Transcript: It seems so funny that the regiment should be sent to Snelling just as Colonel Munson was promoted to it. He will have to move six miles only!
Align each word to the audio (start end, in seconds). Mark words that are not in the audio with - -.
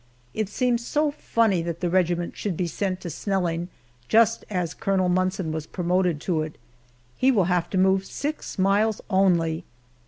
It 0.33 0.49
seems 0.49 0.83
so 0.83 1.11
funny 1.11 1.61
that 1.61 1.79
the 1.79 1.87
regiment 1.87 2.35
should 2.35 2.57
be 2.57 2.65
sent 2.65 3.01
to 3.01 3.09
Snelling 3.11 3.67
just 4.07 4.43
as 4.49 4.73
Colonel 4.73 5.09
Munson 5.09 5.51
was 5.51 5.67
promoted 5.67 6.19
to 6.21 6.41
it. 6.41 6.57
He 7.15 7.29
will 7.29 7.43
have 7.43 7.69
to 7.69 7.77
move 7.77 8.03
six 8.07 8.57
miles 8.57 8.99
only! 9.11 9.63